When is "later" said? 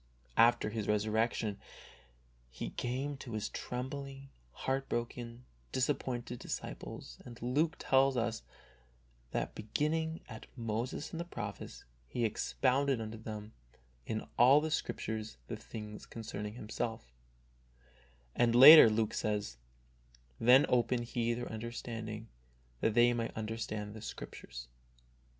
18.55-18.89